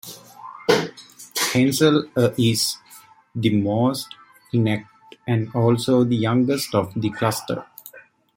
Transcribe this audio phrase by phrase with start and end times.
[1.51, 2.77] Hainzel A is
[3.35, 4.07] the most
[4.51, 4.89] intact
[5.27, 7.63] and also the youngest of the cluster.